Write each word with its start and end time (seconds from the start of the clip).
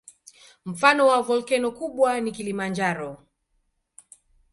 Mfano 0.69 1.03
wa 1.07 1.21
volkeno 1.21 1.71
kubwa 1.71 2.21
ni 2.21 2.31
Kilimanjaro. 2.31 3.27